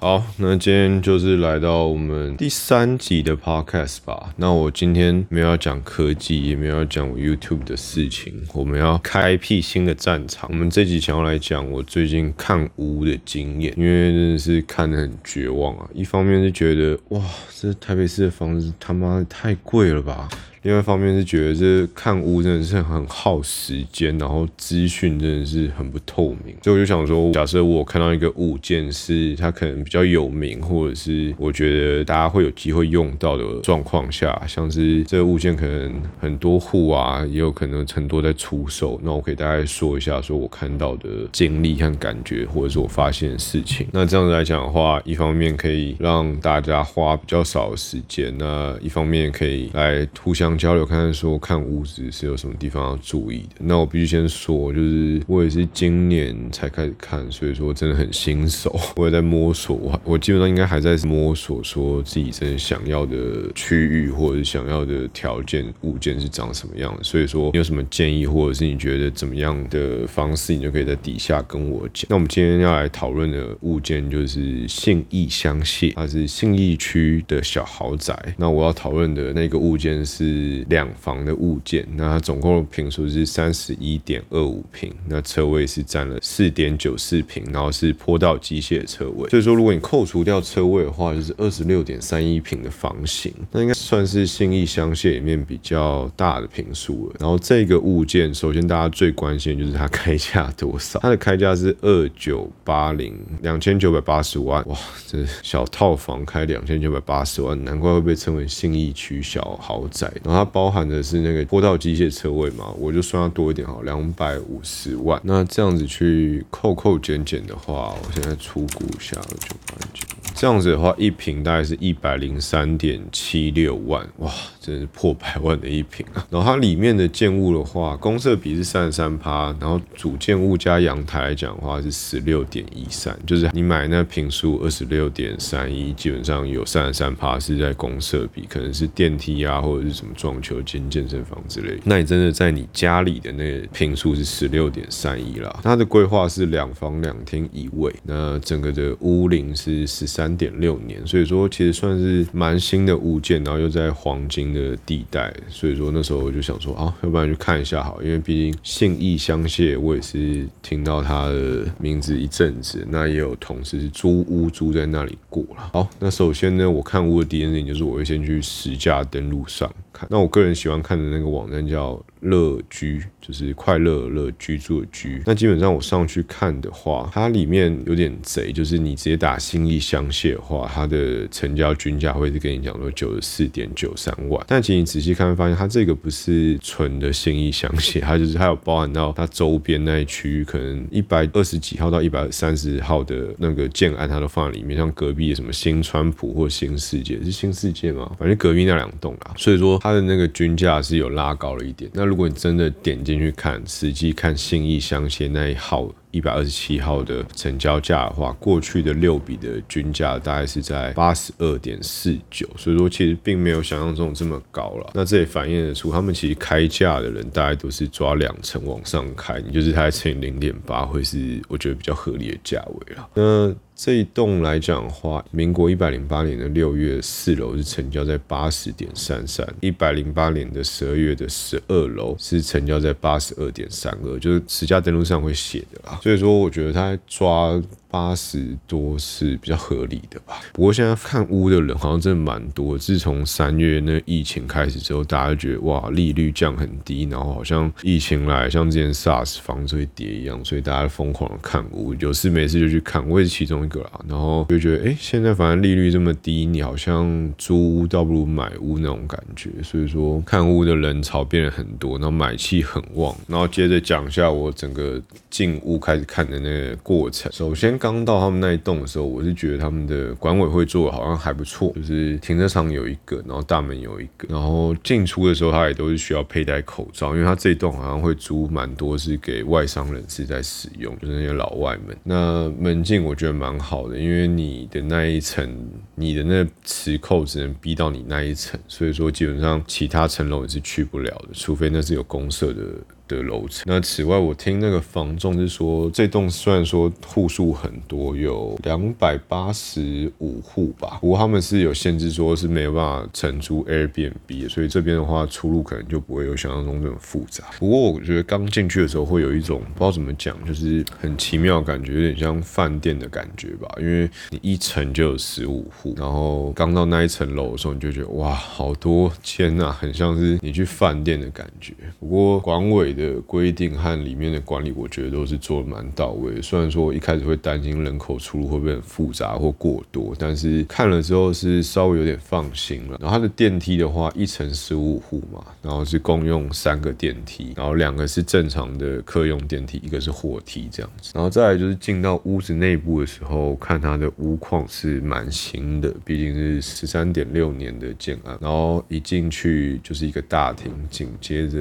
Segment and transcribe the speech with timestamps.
[0.00, 4.32] 好，那今天就是来到我们第三集的 podcast 吧。
[4.36, 10.48] 那我今天没有要讲科技，也没有要讲我 YouTube 的事情，我们要开辟新的战场。
[10.52, 15.90] 我们这集想要来讲我最近看屋的经验，因为真的是看得很绝望啊。
[15.92, 17.20] 一方面是觉得哇，
[17.60, 20.28] 这台北市的房子他妈的太贵了吧。
[20.62, 43.86] 另外一方面是觉得这看屋真的是很耗时间，然后资讯真的是很不透明，所以我就想说，假设我看到一个物件是它可能比较有名，或者是我觉得大家会有机会用到的状况下，像是这个物件可能很多户啊，也有可能很多在出售，那我可以大概说一下，说我看到的经历和感觉，或者是我发现的事情。
[43.92, 50.47] 那这样子来讲的话，一方面可以让大家花比较少的时间，那一方面可以来互相。
[50.56, 53.56] 交流看看说看屋子是有什么地方要注意的。
[53.58, 59.76] 那我必须先说，就是我也是今年才开始看，所以说真的很新手，我也在摸索。
[59.76, 67.02] 我我基本上应该还在摸索，说自己真的想要的区域或者是想要的条件物件是长什么样的。
[67.02, 72.06] 所以说你有什么建议，或者是你觉得怎么样的方式，你就可以在底下跟我讲。
[72.08, 78.16] 那我们今天要来讨论的物件就是信义香榭，它是信义区的小豪宅。
[78.36, 80.37] 那我要讨论的那个物件是。
[80.38, 97.16] 是两房的物件，那它总共的平数是三十一点二五平，那车位是占了四点九四平，然后是坡道机械车位，所以说如果你扣除掉车位的话，就是二十六点三一平的房型，那应该算是信义香榭里面比较大的平数了。
[97.18, 110.10] 然后这个物件，首先大家最关心就是它开价多少，它的开价是二九八零两千九百八十万，哇，这小套房开两千九百八十万，难怪会被称为信义区小豪宅。
[110.28, 115.18] 然后它包含的是那个坡道机械车位嘛，我就算它多一点好，两百五十万。
[115.24, 120.17] 那这样子去扣扣减减的话，我现在出估一下，就八九。
[120.38, 126.24] 这样子的话，一平大概是一百零三点七六万，哇，真是破百万的一平啊！
[126.30, 141.76] 然后它里面的建物的话，公设比是三十三趴，然后主建物加阳台来讲的话是十六点一三，就是你买那平数二十六点三一，基本上有三十三趴是在公设比，可能是电梯啊或者是什么撞球间、健身房之类。
[141.82, 145.58] 那你真的在你家里的那个平数是十六点三一啦。
[145.64, 150.27] 它的规划是两房两厅一卫，那整个的屋龄是十三。
[150.28, 165.70] 三点六年，所以说其实算是蛮新的物件，然后又在黄金的地带，所以说那时候我就想说啊，要不然去看一下好，因为毕竟信义香榭，我也是听到他的名字一阵子，那也有同事是租屋租在那里过了。
[165.72, 169.72] 好，那首先呢，我看屋的第一件事情就是我会先去实价登录上
[170.10, 172.02] 那我个人喜欢看的那个网站叫。
[172.20, 198.10] 乐居就是快乐乐居住的居，那基本上我上去看的话，它里面有点贼，就是你直接打新义香榭的话，它的成交均价会是跟你讲说九十四点九三万，但其实你仔细看发现，它这个不是纯的新义香榭，它就是它有包含到它周边那一区域，可能一百二十几号到一百三十号的那个建案，它都放在里面，像隔壁什么新川普或新世界是新世界吗？
[198.18, 201.90] 反正隔壁那两栋啦，所以说它的那个均价是有拉高了一点。
[201.94, 214.90] 那如果你真的点进去看，实际看信义香榭那一号一百二十七号的成交价的话，过去的六笔的均价大概是在八十二点四九，所以说其实并没有想象中这么高了。
[214.94, 223.08] 那这也反映得出，他们其实开价的人大概都是抓两成往上开，你就是它乘以零点八，会是我觉得比较合理的价位了。
[223.14, 235.97] 那这一栋来讲的话，民国一百零八年的六月四楼是成交在八十点三三，一百零八年的十二月的十二楼是成交在八十二点三二，就是实价登录上会写的啦。
[236.02, 237.60] 所以说，我觉得他抓。
[237.90, 240.34] 八十多是比较合理的吧。
[240.52, 242.76] 不过现在看屋的人好像真的蛮多。
[242.76, 253.08] 自从三月那疫情开始之后，大家就觉得哇，利率降很低，然后好像疫情来，像之前 SARS 房子会跌一样，所以大家疯狂的看屋，有事没事就去看。
[253.08, 254.00] 我也是其中一个啦。
[254.06, 259.48] 然后就觉得，哎，现在反正利率这么低，你好像租屋倒不如买屋那种感觉。
[259.62, 263.16] 所以说看屋的人潮变了很多，然后买气很旺。
[263.26, 265.00] 然后接着讲一下我整个
[265.30, 267.32] 进屋开始看的那个过程。
[267.32, 267.78] 首先。
[267.78, 281.96] 刚到他们那一栋的时候，我是觉得他们的管委会做的好像还不错，就是停车场有一个，然后大门有一个，然后进出的时候他也都是需要佩戴口罩，因为他这一栋好像会租蛮多是给外商人士在使用，就是那些老外们。
[282.02, 285.48] 那门禁我觉得蛮好的，因为你的那一层，
[285.94, 292.64] 你的那磁扣只能逼到你那一层，所以说基本上其他层楼也是去不了的，除非那是有公社的。
[293.08, 293.64] 的楼层。
[293.66, 307.44] 那此外，我听那个房仲是说，这栋虽然说户数很多，有两百八十五户吧，不过他们是有限制，说是没有办法承租 Airbnb，所以这边的话出入可能就不会有想象中这么复杂。
[307.58, 321.72] 不过我觉得刚进去的时候会有一种不知道怎么讲，就是很奇妙的感觉，有点像饭店的感觉吧，因为你一层就有十五户，然后刚到那一层楼的时候，你就觉得哇，好多间呐，很像是你去饭店的感觉。
[321.98, 326.42] 不过管委的规定和里面的管理，我觉得都是做的蛮到位。
[326.42, 332.98] 虽然说一开始会担心人口出入会不会很复杂或过多，但是看了之后是稍微有点放心了。
[333.00, 341.12] 然后它的电梯的话，一层十五户嘛，然后是共用三个电梯，然后两个是正常的客用电梯，一个是货梯这样子。
[341.14, 348.36] 然后再来就是进到屋子内部的时候，看它的屋况是蛮新的，毕竟是十三点六年的建案。
[348.40, 351.58] 然后一进去就是一个大厅，紧接着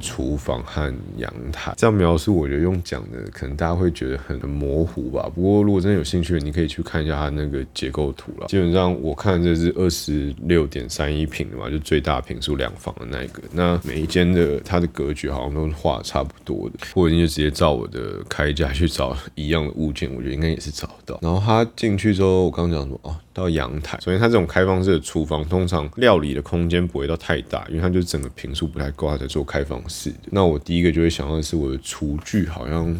[0.00, 1.74] 厨房和阳台。
[1.76, 5.30] 这样描述，我觉得用讲的可能大家会觉得很模糊吧。
[5.34, 8.46] 不过如果真的有兴趣，你可以去看一下它那个结构图了。
[8.48, 13.42] 基本上我看这是二十六点三一平的嘛，就最大平数两房的那一个。
[13.52, 21.18] 那每一间的它的格局好像都是画差不多的，或者你就直接照我的开价去找一样的物件，我觉得应该也是找到。
[21.22, 23.16] 然后它进去之后，我刚刚讲什么哦？
[23.36, 30.16] 到阳台，首先它这种开放式的厨房，通常料理的空间不会到太大，因为它就整个平数不太够，它才做开放式的。
[30.30, 32.98] 那我第一个就会想到的是我的厨具好像。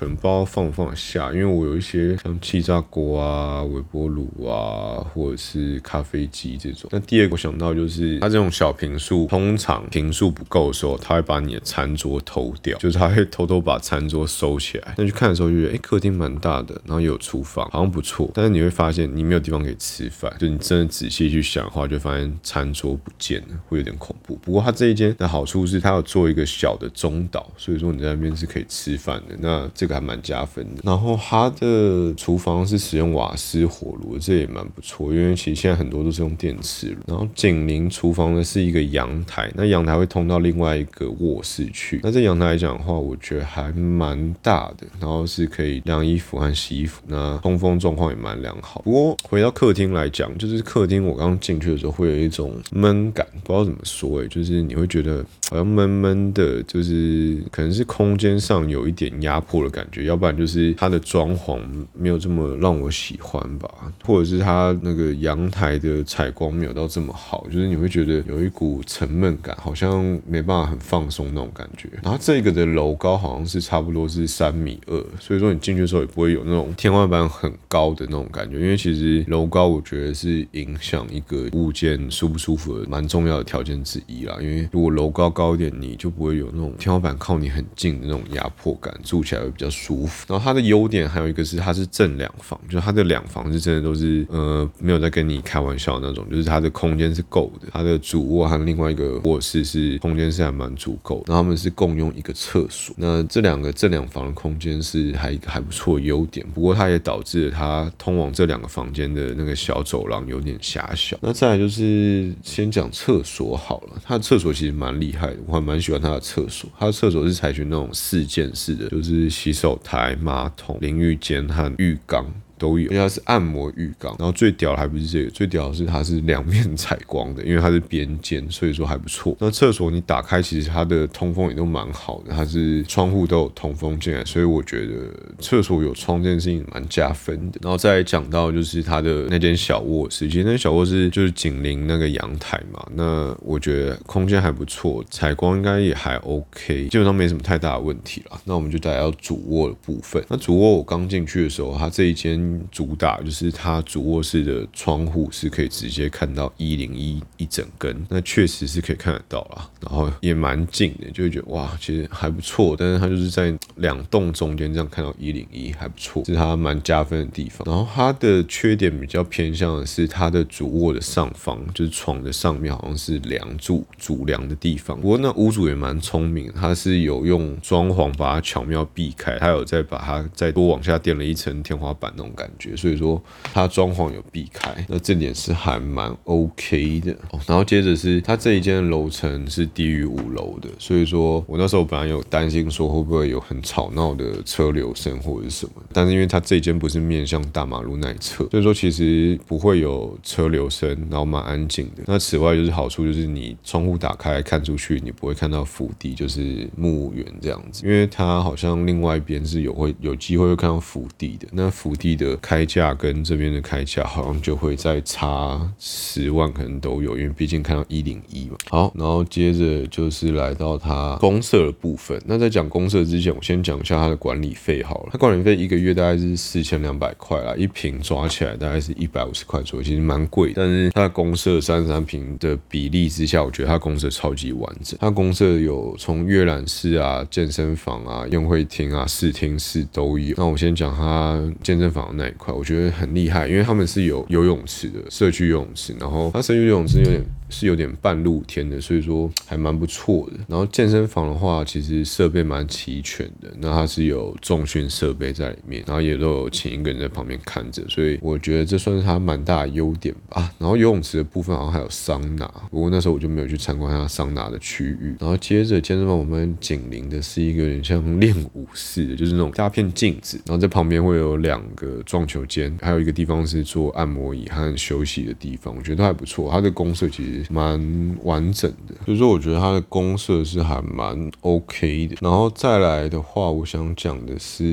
[0.00, 6.88] 可能不知道放不放得下，因为我有一些像气炸锅啊、微波炉啊，或者是咖啡机这种。
[6.90, 14.94] 那第二个想到就是，它这种小平数，通常平数不够的时候，它会把你的餐桌偷掉，就是它会偷偷把餐桌收起来。
[14.96, 18.30] 那去看的时候就觉得，哎，客厅蛮大的，然后也有厨房，好像不错。
[18.32, 20.34] 但是你会发现，你没有地方可以吃饭。
[20.38, 24.34] 就你真的仔细去想的话，就发现餐桌不见了，会有点恐怖。
[24.36, 29.36] 不过它这一间的好处是，它要做一个小的中岛，所以说你在那边是可以吃饭的。
[29.38, 36.96] 那这还蛮加分的，然后它的厨房是使用瓦斯火炉，这也蛮不错，因为其实现在很多都是用电磁炉。
[37.06, 42.00] 然后紧邻厨房的是一个阳台，那阳台会通到另外一个卧室去。
[42.02, 48.82] 那这阳台来讲的话，我觉得还蛮大的，然后是可以晾衣服和洗衣服，那通风状况也蛮良好。
[48.82, 59.79] 不过回到客厅来讲，就是客厅我刚进去的时候会有一种闷感，不知道怎么说哎，就是你会觉得好像闷闷的，就是可能是空间上有一点压迫的感。
[59.80, 61.58] 感觉，要不然就是它的装潢
[61.94, 63.70] 没有这么让我喜欢吧，
[64.04, 71.88] 或者是它那个阳台的采光没有到这么好，就是你会觉得有一股沉闷感，好像没办法很放松那种感觉。
[72.02, 84.36] 然后这个的楼高好像是差不多是三米二，所以说你进去的时候也不会有那种天花板很高的那种感觉，因为其实楼高我觉得是影响一个物件舒不舒服的蛮重要的条件之一啦。
[84.42, 89.69] 因为如果楼高高一点，你就不会有那种天花板靠你很近的那种压迫感，住起来会比较。
[89.70, 111.16] 舒服，然后它的优点还有一个是它是正两房，就是它的两房是真的都是呃没有在跟你开玩笑那种，就是它的空间是够的，它的主卧和另外一个卧室是空间是还蛮足够，然后他们是共用一个厕所，那这两个正两房的空间是还一个还不错的优点，不过它也导致了它通往这两个房间的那个小走廊有点狭小。
[111.20, 119.50] 那再来就是先讲厕所好了，它的厕所其实蛮厉害的，我还蛮喜欢它的厕所，它的厕所是采取那种四件式的，就是洗。
[119.60, 122.24] 手台、马桶、淋浴间和浴缸。
[122.60, 129.34] 都有，因为它是按摩浴缸，然后最屌的还不是这个，最屌的是它是两面 采光的，因为它是边间，所以说还不错。
[129.40, 137.58] 那厕所你打开，其实它的通风也都蛮好的，它是窗户都有通风进来，所以我觉得厕所有窗这件事情蛮加分的。
[137.62, 148.40] 然后再讲到就是它的那间小卧室，其实那小卧室就是紧邻那个阳台嘛，那我觉得空间还不错，采光应该也还 OK，基本上没什么太大的问题了。
[148.44, 150.22] 那我们就带到主卧的部分。
[150.28, 152.49] 那主卧我刚进去的时候，它这一间。
[152.70, 162.74] 主打就是它主卧室的窗户是可以直接看到一零一一整根，那确实是可以看得到啦，然后也蛮近的，就会觉得哇，其实还不错。
[162.78, 167.62] 但是它就是在两栋中间这样看到一零一还不错，是它蛮加分的地方。
[167.66, 174.98] 然后它的缺点比较偏向的是它的主卧的上方，就是床的上面好像是梁柱主梁的地方。
[174.98, 182.30] 不过那屋主也蛮聪明，他是有用装潢把它巧妙避开，他有再把它再多往下垫了一层天花板那种。
[182.40, 187.12] 感觉，所以说它装潢有避开，那这点是还蛮 OK 的。
[187.30, 202.02] 哦然后接着是它这一间楼层是低于五楼的，所以说我那时候本来有担心说会不会有很吵闹的车流声或者什么，但是因为它这间不是面向大马路那一侧，所以说其实不会有车流声，然后蛮安静的。
[202.06, 211.48] 那此外就是好处就是你窗户打开看出去，你不会看到府邸，就是墓园这样子，因为它好像另外一边是有会有机会会看到府邸的。
[211.52, 218.56] 那府邸的开价跟这边的开价好像就会再差十万，可能都有，因为毕竟看到一零一嘛。
[218.68, 222.20] 好，然后接着就是来到它公社的部分。
[222.26, 225.08] 那在讲公社之前，我先讲一下它的管理费好了。
[225.12, 230.52] 它管理费一个月大概是四千两百块啦，一平抓起来大概是一百五十块左右，其实蛮贵。
[230.54, 234.98] 但是它的公社三十三平的比例之下，我觉得它公社超级完整。
[235.00, 240.34] 它公社有从阅览室啊、健身房啊、宴会厅啊、视听室都有。
[240.36, 247.22] 那我先讲它健身房那一块，我觉得很厉害，因为他们是有游泳池的社区游泳池，然后它社区游泳池有点。
[247.50, 250.38] 是有点半露天的，所以说还蛮不错的。
[250.48, 253.52] 然后健身房的话，其实设备蛮齐全的。
[253.58, 260.50] 那它是有重训设备在里面，然后也都有请一个人在旁边看着，所以我觉得这算是它蛮大的优点吧。
[260.58, 265.16] 然后游泳池的部分好像还有桑拿，不过那时候我就没有去参观它桑拿的区域。
[265.18, 276.50] 然后接着健身房我们紧邻的是一个有点像练舞室的，就是那种大片镜子，然后在旁边会有两个撞球间，还有一个地方是做按摩椅和休息的地方，我觉得都还不错。
[276.50, 277.39] 它的公设其实。
[277.48, 282.16] 蛮完整的，所以说我觉得它的公设是还蛮 OK 的。
[282.20, 284.64] 然后再来的话，我想讲的是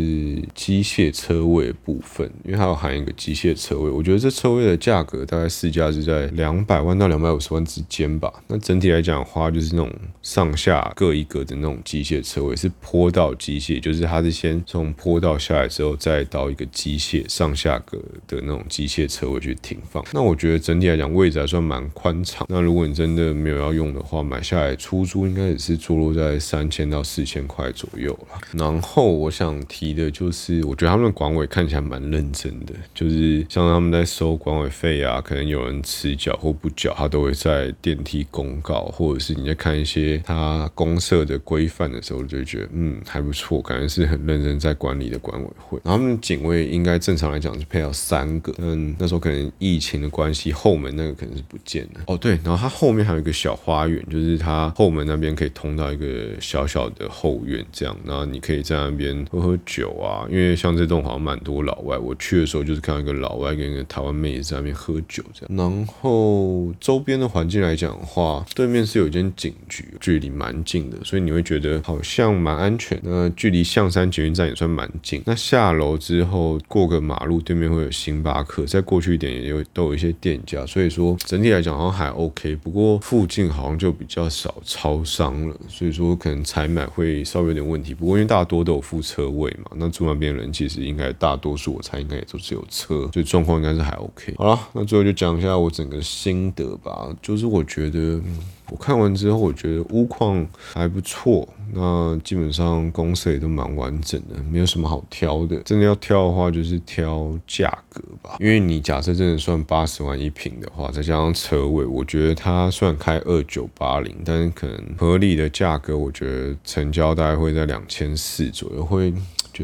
[0.53, 3.89] 机械车位部分，因为它有含一个机械车位。
[3.89, 8.31] 我觉得这车位的价格大概市价是在两百万到两百五十万之间吧。
[8.47, 17.97] 那整体来讲的话，就是那种上下各一个的那种机械车位，是坡道机械，就是它是先从坡道下来之后，再到一个机械上下格
[18.27, 20.03] 的那种机械车位去停放。
[20.13, 22.45] 那我觉得整体来讲位置还算蛮宽敞。
[22.49, 28.39] 那那如果你真的没有要用的话，买下来出租应该也是坐落在三千到四千块左右了。
[28.53, 45.79] 然后我想提的就是，我觉得他们管委看起来蛮认真的，就是像他们在收管委费啊，可能有人迟缴或不缴，他都会在电梯公告，或者是你在看一些他公社的规范的时候，就觉得嗯还不错，感觉是很认真在管理的管委会。
[45.83, 52.01] 然后他们警卫应该正常来讲是配到三个，但那时候可能疫情的关系，后门那个可能是不见了。
[52.07, 52.57] 哦对，然后。
[52.57, 60.25] 它后面还有一个小花园，就是它后门那边可以通到一个小小的后院，这样，然后你可以在那边喝喝酒啊。
[60.27, 65.55] 因为像这栋好像蛮多老外，我去的时候就是看到一个老外跟一个台湾妹子在那边喝酒这样。
[65.55, 72.99] 然后周边的环境来讲的话，对面是有一间警局，距离蛮近的，所以你会觉得好像蛮安全。
[73.03, 75.21] 那距离象山捷运站也算蛮近。
[75.27, 82.36] 那下楼之后过个马路，对面会有星巴克，再过去一点也有都有一些店家，所以说整体来讲好像还 OK。
[82.55, 87.93] 不过附近好像就比较少超商了，所以说可能采买会稍微有点问题。
[87.93, 94.35] 不过因为大多都有副车位嘛，那住那边人其实应该大多数我猜应该也都是有车，所以状况应该是还 OK。
[94.37, 98.21] 好了，那最后就讲一下我整个心得吧，就是我觉得。
[98.69, 105.57] 我看完之后，我觉得屋况还不错，那基本上公司也都蛮完整的，没有什么好挑的。
[105.63, 108.35] 真的要挑的话，就是挑价格吧。
[108.39, 119.13] 因为你假设真的算八十万一平的话，再加上车位，我觉得它虽然开二九八零，但是可能合理的价格，我觉得成交大概会在两千四左右，会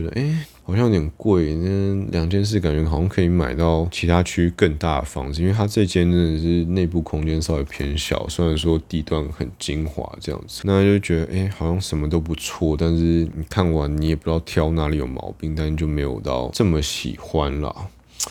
[0.01, 0.45] 觉得哎。
[0.65, 17.75] 好像有点贵，那两间是感觉好像可以买到其他区更大的房子，因为它这间真的是内部空间稍微偏小，虽然说地段很精华这样子，那就觉得哎，好像什么都不错，但是你看完你也不知道挑哪里有毛病，但是就没有到这么喜欢了。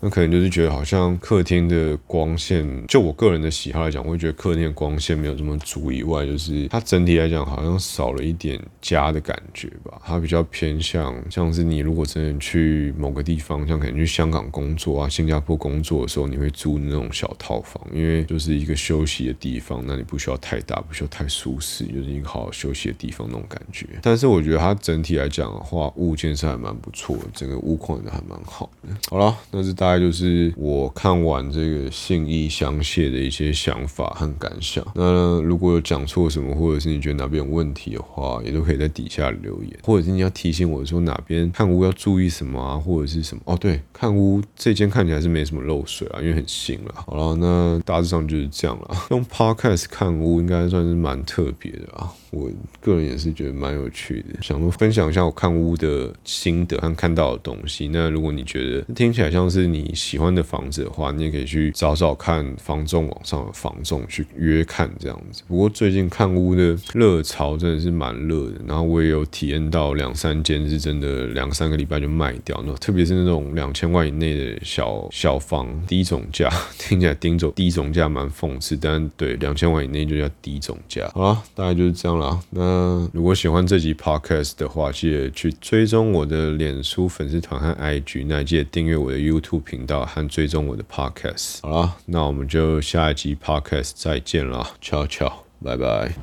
[0.01, 5.91] 那可能就是觉得好像客厅的光线，就我个人的喜好来讲，我会觉得客厅的光线没有这么足。
[5.91, 10.01] 以外，就是它整体来讲好像少了一点家的感觉吧。
[10.03, 23.85] 它比较偏向像是你如果真的去某个地方，像可能去香港工作啊、新加坡工作的时候，你会租那种小套房，因为就是一个休息的地方，那你不需要太大，不需要太舒适，就是一个好好休息的地方那种感觉。
[24.01, 28.89] 但是我觉得它整体来讲的话，物件是还蛮不错的，整个屋况也还蛮好的。
[29.11, 29.75] 好了，那是。
[29.83, 34.81] 大概就是我看完这个信义香榭的一些想法和感想。
[34.95, 43.57] 那如果有讲错什么，或者是你觉得哪边有问题的话，也都可以在底下留言，或者是你要提醒我说哪边看屋要注意什么啊，或者是什么哦。
[43.59, 46.93] 对，看屋这间看起来是没什么漏水啊，因为很新了。
[47.05, 48.95] 好了，那大致上就是这样了。
[49.11, 52.09] 用 Podcast 看屋应该算是蛮特别的啊。
[52.31, 52.49] 我
[52.81, 57.87] 个人也是觉得蛮有趣的，想说分享一下我看屋的心得和看到的东西。
[57.89, 65.43] 那如果你觉得听起来像是你喜欢的房子的话，你也可以去找找看房仲网上的房仲去约看这样子。
[65.47, 81.09] 不过最近看屋的热潮真的是蛮热的，然后我也有体验到两三间是真的两三个礼拜就卖掉，那特别是那种两千万以内的小小房低总价，听起来低总低总价蛮讽刺，但对两千万以内就叫低总价。
[81.13, 82.39] 好了，大概就是这样了。
[82.49, 91.59] 那如果喜欢这集 podcast 的话，记得去追踪我的脸书粉丝团和 IG，那记得订阅我的 YouTube 频道和追踪我的 podcast。
[91.61, 96.11] 好了，那我们就下一集 podcast 再见了，悄悄，拜拜。